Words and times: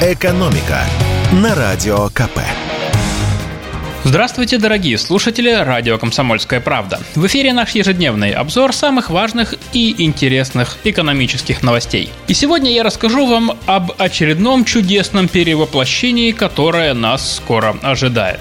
«Экономика» 0.00 0.84
на 1.32 1.56
Радио 1.56 2.08
КП. 2.10 2.38
Здравствуйте, 4.04 4.58
дорогие 4.58 4.96
слушатели 4.96 5.50
радио 5.50 5.98
«Комсомольская 5.98 6.60
правда». 6.60 7.00
В 7.16 7.26
эфире 7.26 7.52
наш 7.52 7.72
ежедневный 7.72 8.30
обзор 8.30 8.72
самых 8.72 9.10
важных 9.10 9.56
и 9.72 9.96
интересных 10.04 10.78
экономических 10.84 11.64
новостей. 11.64 12.10
И 12.28 12.34
сегодня 12.34 12.70
я 12.70 12.84
расскажу 12.84 13.26
вам 13.26 13.58
об 13.66 13.90
очередном 13.98 14.64
чудесном 14.64 15.26
перевоплощении, 15.26 16.30
которое 16.30 16.94
нас 16.94 17.34
скоро 17.34 17.76
ожидает. 17.82 18.38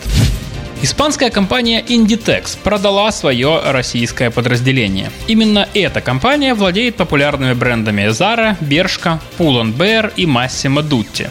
Испанская 0.84 1.32
компания 1.32 1.82
Inditex 1.82 2.56
продала 2.64 3.12
свое 3.12 3.62
российское 3.66 4.30
подразделение. 4.30 5.12
Именно 5.28 5.68
эта 5.74 6.02
компания 6.02 6.54
владеет 6.54 6.96
популярными 6.96 7.54
брендами 7.54 8.04
Zara, 8.10 8.56
Bershka, 8.62 9.20
Pull&Bear 9.40 10.14
и 10.16 10.26
Massimo 10.26 10.88
Dutti. 10.88 11.30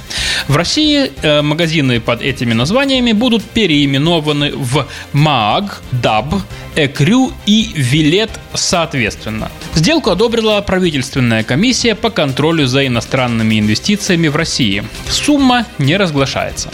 В 0.48 0.56
России 0.56 1.12
э, 1.22 1.42
магазины 1.42 2.00
под 2.00 2.22
этими 2.22 2.54
названиями 2.54 3.12
будут 3.12 3.44
переименованы 3.44 4.52
в 4.52 4.86
MAG, 5.12 5.74
DAB, 5.92 6.40
Экрю 6.74 7.32
и 7.46 7.70
Вилет 7.74 8.30
соответственно. 8.52 9.50
Сделку 9.74 10.10
одобрила 10.10 10.60
правительственная 10.60 11.42
комиссия 11.42 11.94
по 11.94 12.10
контролю 12.10 12.66
за 12.66 12.86
иностранными 12.86 13.58
инвестициями 13.58 14.28
в 14.28 14.36
России. 14.36 14.84
Сумма 15.08 15.66
не 15.78 15.96
разглашается. 15.96 16.70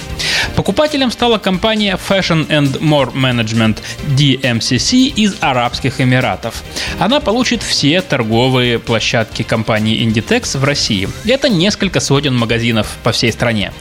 Покупателем 0.62 1.10
стала 1.10 1.38
компания 1.38 1.98
Fashion 2.08 2.46
and 2.46 2.78
More 2.78 3.12
Management 3.12 3.78
DMCC 4.16 5.08
из 5.08 5.34
Арабских 5.40 6.00
Эмиратов. 6.00 6.62
Она 7.00 7.18
получит 7.18 7.64
все 7.64 8.00
торговые 8.00 8.78
площадки 8.78 9.42
компании 9.42 10.06
Inditex 10.06 10.56
в 10.56 10.62
России. 10.62 11.08
Это 11.24 11.48
несколько 11.48 11.98
сотен 11.98 12.36
магазинов 12.36 12.96
по 13.02 13.10
всей 13.10 13.32
стране. 13.32 13.72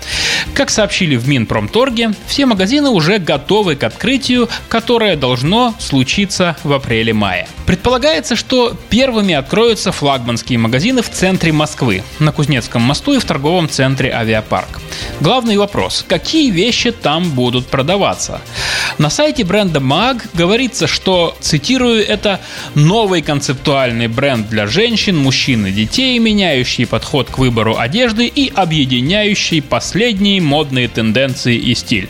Как 0.56 0.72
сообщили 0.72 1.18
в 1.18 1.28
Минпромторге, 1.28 2.14
все 2.26 2.48
магазины 2.48 2.90
уже 2.90 3.20
готовы 3.20 3.76
к 3.76 3.84
открытию, 3.84 4.50
которое 4.68 5.16
должно 5.16 5.76
случиться 5.78 6.58
в 6.64 6.74
апреле-мае. 6.74 7.48
Предполагается, 7.72 8.36
что 8.36 8.76
первыми 8.90 9.34
откроются 9.34 9.94
флагманские 9.94 10.60
магазины 10.60 11.02
в 11.02 11.10
центре 11.10 11.54
Москвы, 11.54 12.04
на 12.20 12.34
Кузнецком 12.34 12.82
мосту 12.82 13.14
и 13.14 13.18
в 13.18 13.24
торговом 13.24 13.70
центре 13.70 14.12
«Авиапарк». 14.12 14.82
Главный 15.22 15.56
вопрос– 15.56 16.04
какие 16.10 16.52
вещи 16.52 16.92
там 16.92 17.30
будут 17.30 17.68
продаваться? 17.68 18.42
На 18.98 19.10
сайте 19.10 19.46
бренда 19.46 19.80
MAG 19.80 20.22
говорится, 20.34 20.86
что, 20.86 21.38
цитирую, 21.40 22.06
это 22.06 22.42
новый 22.76 23.22
концептуальный 23.22 24.08
бренд 24.08 24.50
для 24.50 24.68
женщин, 24.68 25.18
мужчин 25.18 25.66
и 25.66 25.72
детей, 25.72 26.20
меняющий 26.20 26.86
подход 26.86 27.30
к 27.30 27.38
выбору 27.38 27.78
одежды 27.78 28.28
и 28.28 28.52
объединяющий 28.54 29.62
последние 29.62 30.42
модные 30.42 30.90
тенденции 30.90 31.56
и 31.56 31.74
стиль. 31.74 32.10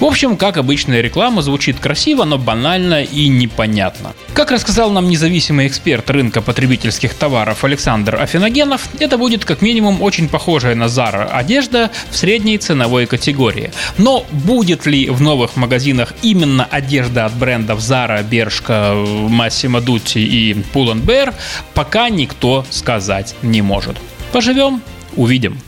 В 0.00 0.04
общем, 0.06 0.38
как 0.38 0.56
обычная 0.56 1.02
реклама, 1.02 1.42
звучит 1.42 1.78
красиво, 1.78 2.24
но 2.24 2.38
банально 2.38 3.02
и 3.02 3.28
непонятно. 3.28 4.14
Как 4.32 4.50
рассказал 4.50 4.93
нам 4.94 5.08
независимый 5.08 5.66
эксперт 5.66 6.08
рынка 6.08 6.40
потребительских 6.40 7.14
товаров 7.14 7.64
Александр 7.64 8.16
Афиногенов, 8.16 8.88
это 9.00 9.18
будет 9.18 9.44
как 9.44 9.60
минимум 9.60 10.00
очень 10.00 10.28
похожая 10.28 10.74
на 10.74 10.84
Zara 10.84 11.28
одежда 11.28 11.90
в 12.10 12.16
средней 12.16 12.56
ценовой 12.58 13.06
категории. 13.06 13.72
Но 13.98 14.24
будет 14.30 14.86
ли 14.86 15.10
в 15.10 15.20
новых 15.20 15.56
магазинах 15.56 16.14
именно 16.22 16.64
одежда 16.64 17.26
от 17.26 17.34
брендов 17.34 17.80
Zara, 17.80 18.26
Bershka, 18.26 19.28
Massimo 19.28 19.84
Dutti 19.84 20.22
и 20.22 20.52
Pull&Bear, 20.72 21.34
пока 21.74 22.08
никто 22.08 22.64
сказать 22.70 23.34
не 23.42 23.60
может. 23.60 23.96
Поживем, 24.32 24.80
увидим. 25.16 25.60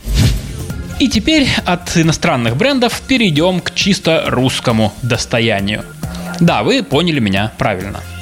И 0.99 1.09
теперь 1.09 1.47
от 1.65 1.95
иностранных 1.95 2.57
брендов 2.57 3.01
перейдем 3.07 3.59
к 3.59 3.75
чисто 3.75 4.23
русскому 4.27 4.93
достоянию. 5.03 5.83
Да, 6.39 6.63
вы 6.63 6.81
поняли 6.81 7.19
меня 7.19 7.51
правильно– 7.57 8.01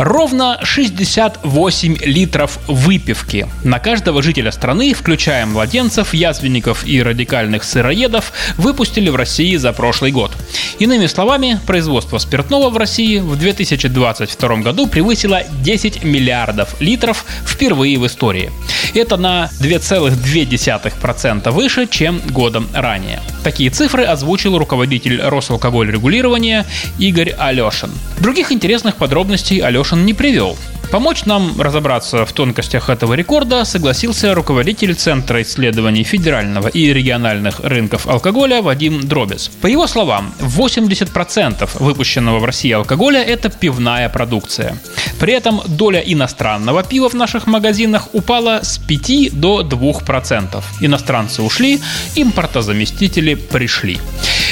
Ровно 0.00 0.58
68 0.62 1.98
литров 2.06 2.58
выпивки 2.66 3.46
на 3.62 3.78
каждого 3.78 4.22
жителя 4.22 4.50
страны, 4.50 4.94
включая 4.94 5.44
младенцев, 5.44 6.14
язвенников 6.14 6.86
и 6.86 7.02
радикальных 7.02 7.64
сыроедов, 7.64 8.32
выпустили 8.56 9.10
в 9.10 9.16
России 9.16 9.56
за 9.56 9.74
прошлый 9.74 10.10
год. 10.10 10.32
Иными 10.80 11.06
словами, 11.06 11.60
производство 11.66 12.16
спиртного 12.16 12.70
в 12.70 12.76
России 12.78 13.18
в 13.18 13.36
2022 13.36 14.56
году 14.56 14.86
превысило 14.86 15.42
10 15.62 16.04
миллиардов 16.04 16.80
литров 16.80 17.26
впервые 17.46 17.98
в 17.98 18.06
истории. 18.06 18.50
Это 18.94 19.18
на 19.18 19.50
2,2% 19.60 21.50
выше, 21.50 21.86
чем 21.86 22.22
годом 22.30 22.66
ранее. 22.72 23.20
Такие 23.44 23.68
цифры 23.68 24.04
озвучил 24.04 24.56
руководитель 24.56 25.20
Росалкоголь-регулирования 25.20 26.64
Игорь 26.98 27.34
Алешин. 27.38 27.90
Других 28.18 28.50
интересных 28.50 28.96
подробностей 28.96 29.58
Алешин 29.58 30.06
не 30.06 30.14
привел. 30.14 30.56
Помочь 30.90 31.24
нам 31.24 31.60
разобраться 31.60 32.26
в 32.26 32.32
тонкостях 32.32 32.90
этого 32.90 33.14
рекорда 33.14 33.64
согласился 33.64 34.34
руководитель 34.34 34.94
Центра 34.96 35.40
исследований 35.42 36.02
федерального 36.02 36.66
и 36.66 36.92
региональных 36.92 37.60
рынков 37.60 38.08
алкоголя 38.08 38.60
Вадим 38.60 39.00
Дробец. 39.00 39.48
По 39.60 39.68
его 39.68 39.86
словам, 39.86 40.34
80% 40.40 41.70
выпущенного 41.78 42.40
в 42.40 42.44
России 42.44 42.72
алкоголя– 42.72 43.22
это 43.24 43.50
пивная 43.50 44.08
продукция. 44.08 44.76
При 45.20 45.32
этом 45.32 45.60
доля 45.66 46.00
иностранного 46.00 46.82
пива 46.82 47.08
в 47.08 47.14
наших 47.14 47.46
магазинах 47.46 48.08
упала 48.12 48.60
с 48.62 48.78
5 48.78 49.38
до 49.38 49.62
2%. 49.62 50.62
Иностранцы 50.80 51.42
ушли, 51.42 51.80
импортозаместители 52.16 53.34
пришли. 53.34 53.98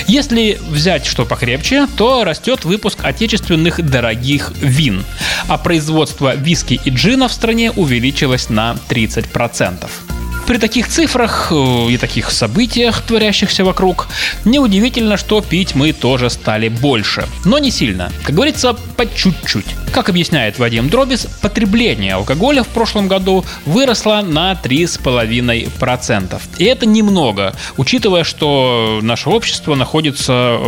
Если 0.07 0.59
взять 0.71 1.05
что 1.05 1.25
покрепче, 1.25 1.87
то 1.97 2.23
растет 2.25 2.65
выпуск 2.65 3.01
отечественных 3.03 3.83
дорогих 3.91 4.53
вин, 4.57 5.05
а 5.49 5.59
производство 5.59 6.28
виски 6.37 6.81
и 6.85 6.91
джина 6.91 7.29
в 7.29 7.33
стране 7.33 7.71
увеличилось 7.77 8.49
на 8.49 8.77
30%. 8.89 10.08
При 10.49 10.57
таких 10.57 10.89
цифрах 10.89 11.49
э, 11.51 11.91
и 11.91 11.99
таких 11.99 12.31
событиях, 12.31 13.03
творящихся 13.03 13.65
вокруг, 13.67 14.09
неудивительно, 14.47 15.19
что 15.19 15.43
пить 15.43 15.75
мы 15.75 15.93
тоже 15.93 16.31
стали 16.31 16.69
больше. 16.69 17.27
Но 17.45 17.59
не 17.59 17.71
сильно. 17.71 18.11
Как 18.25 18.35
говорится, 18.35 18.73
по 18.97 19.05
чуть-чуть. 19.05 19.67
Как 19.93 20.09
объясняет 20.09 20.59
Вадим 20.59 20.89
Дробис, 20.89 21.27
потребление 21.43 22.15
алкоголя 22.15 22.63
в 22.63 22.69
прошлом 22.69 23.09
году 23.09 23.45
выросло 23.67 24.23
на 24.27 24.53
3,5%. 24.53 26.41
И 26.57 26.65
это 26.65 26.87
немного, 26.87 27.53
учитывая, 27.77 28.25
что 28.25 29.01
наше 29.03 29.29
общество 29.29 29.75
находится 29.75 30.59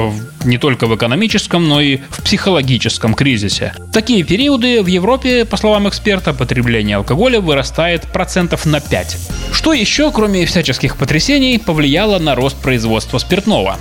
не 0.44 0.58
только 0.58 0.88
в 0.88 0.94
экономическом, 0.94 1.68
но 1.68 1.80
и 1.80 2.00
в 2.10 2.22
психологическом 2.22 3.14
кризисе. 3.14 3.72
В 3.78 3.92
такие 3.92 4.24
периоды 4.24 4.82
в 4.82 4.86
Европе, 4.88 5.47
по 5.47 5.56
словам 5.56 5.88
эксперта, 5.88 6.34
потребление 6.34 6.97
алкоголя 6.97 7.41
вырастает 7.41 8.02
процентов 8.12 8.66
на 8.66 8.80
5. 8.80 9.16
Что 9.52 9.72
еще, 9.72 10.10
кроме 10.10 10.46
всяческих 10.46 10.96
потрясений, 10.96 11.58
повлияло 11.58 12.18
на 12.18 12.34
рост 12.34 12.56
производства 12.56 13.18
спиртного? 13.18 13.78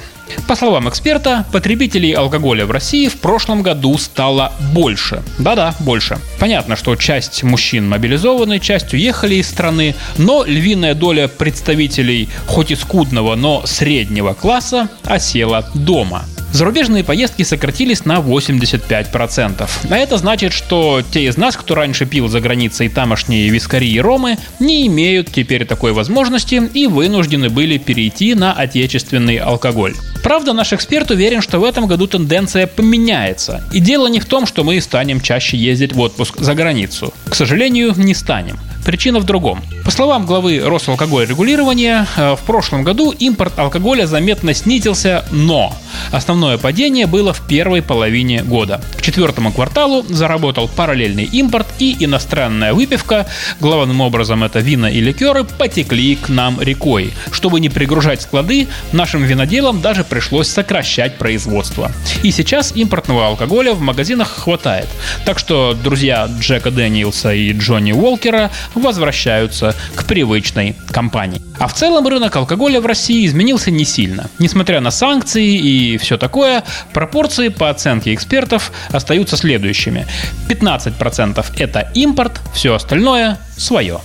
По 0.47 0.55
словам 0.55 0.89
эксперта, 0.89 1.45
потребителей 1.51 2.11
алкоголя 2.11 2.65
в 2.65 2.71
России 2.71 3.07
в 3.07 3.17
прошлом 3.17 3.61
году 3.63 3.97
стало 3.97 4.53
больше. 4.73 5.23
Да-да, 5.37 5.75
больше. 5.79 6.19
Понятно, 6.39 6.75
что 6.75 6.95
часть 6.95 7.43
мужчин 7.43 7.87
мобилизованы, 7.89 8.59
часть 8.59 8.93
уехали 8.93 9.35
из 9.35 9.49
страны, 9.49 9.95
но 10.17 10.43
львиная 10.43 10.95
доля 10.95 11.27
представителей 11.27 12.29
хоть 12.47 12.71
и 12.71 12.75
скудного, 12.75 13.35
но 13.35 13.65
среднего 13.65 14.33
класса 14.33 14.89
осела 15.03 15.69
дома. 15.73 16.25
Зарубежные 16.51 17.03
поездки 17.03 17.43
сократились 17.43 18.05
на 18.05 18.17
85%. 18.17 19.69
А 19.89 19.97
это 19.97 20.17
значит, 20.17 20.53
что 20.53 21.01
те 21.01 21.25
из 21.25 21.37
нас, 21.37 21.55
кто 21.55 21.75
раньше 21.75 22.05
пил 22.05 22.27
за 22.27 22.41
границей 22.41 22.89
тамошние 22.89 23.49
вискари 23.49 23.89
и 23.89 23.99
ромы, 23.99 24.37
не 24.59 24.87
имеют 24.87 25.31
теперь 25.31 25.65
такой 25.65 25.93
возможности 25.93 26.61
и 26.73 26.87
вынуждены 26.87 27.49
были 27.49 27.77
перейти 27.77 28.33
на 28.33 28.53
отечественный 28.53 29.37
алкоголь. 29.37 29.95
Правда, 30.23 30.53
наш 30.53 30.73
эксперт 30.73 31.11
уверен, 31.11 31.41
что 31.41 31.59
в 31.59 31.63
этом 31.63 31.87
году 31.87 32.07
тенденция 32.07 32.67
поменяется. 32.67 33.63
И 33.71 33.79
дело 33.79 34.07
не 34.07 34.19
в 34.19 34.25
том, 34.25 34.45
что 34.45 34.63
мы 34.63 34.81
станем 34.81 35.21
чаще 35.21 35.57
ездить 35.57 35.93
в 35.93 35.99
отпуск 35.99 36.39
за 36.39 36.55
границу. 36.55 37.13
К 37.29 37.35
сожалению, 37.35 37.93
не 37.95 38.13
станем. 38.13 38.59
Причина 38.89 39.19
в 39.19 39.23
другом. 39.23 39.61
По 39.85 39.91
словам 39.91 40.25
главы 40.25 40.59
Росалкоголь 40.65 41.27
регулирования, 41.27 42.07
э, 42.17 42.35
в 42.35 42.39
прошлом 42.39 42.83
году 42.83 43.11
импорт 43.11 43.59
алкоголя 43.59 44.07
заметно 44.07 44.55
снизился, 44.55 45.25
но 45.29 45.75
основное 46.11 46.57
падение 46.57 47.05
было 47.05 47.31
в 47.31 47.41
первой 47.41 47.83
половине 47.83 48.41
года. 48.41 48.81
К 48.97 49.03
четвертому 49.03 49.51
кварталу 49.51 50.03
заработал 50.09 50.67
параллельный 50.67 51.25
импорт 51.25 51.67
и 51.77 52.03
иностранная 52.03 52.73
выпивка, 52.73 53.27
главным 53.59 54.01
образом 54.01 54.43
это 54.43 54.59
вина 54.59 54.89
и 54.89 54.99
ликеры, 55.01 55.43
потекли 55.43 56.15
к 56.15 56.29
нам 56.29 56.59
рекой. 56.59 57.13
Чтобы 57.31 57.59
не 57.59 57.69
пригружать 57.69 58.23
склады, 58.23 58.67
нашим 58.91 59.23
виноделам 59.23 59.81
даже 59.81 60.03
пришлось 60.03 60.47
сокращать 60.47 61.19
производство. 61.19 61.91
И 62.23 62.31
сейчас 62.31 62.75
импортного 62.75 63.27
алкоголя 63.27 63.73
в 63.73 63.81
магазинах 63.81 64.29
хватает. 64.29 64.87
Так 65.25 65.37
что 65.37 65.77
друзья 65.83 66.27
Джека 66.39 66.71
Дэниелса 66.71 67.33
и 67.33 67.53
Джонни 67.53 67.91
Уолкера 67.91 68.49
возвращаются 68.79 69.75
к 69.95 70.05
привычной 70.05 70.75
компании. 70.91 71.41
А 71.59 71.67
в 71.67 71.73
целом 71.73 72.07
рынок 72.07 72.35
алкоголя 72.35 72.81
в 72.81 72.85
России 72.85 73.25
изменился 73.25 73.71
не 73.71 73.85
сильно. 73.85 74.29
Несмотря 74.39 74.79
на 74.79 74.91
санкции 74.91 75.57
и 75.57 75.97
все 75.97 76.17
такое, 76.17 76.63
пропорции 76.93 77.49
по 77.49 77.69
оценке 77.69 78.13
экспертов 78.13 78.71
остаются 78.91 79.37
следующими. 79.37 80.07
15% 80.47 81.45
это 81.57 81.91
импорт, 81.93 82.39
все 82.53 82.73
остальное 82.75 83.37
свое. 83.57 83.99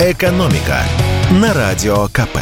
«Экономика» 0.00 0.82
на 1.30 1.54
Радио 1.54 2.08
КП. 2.08 2.38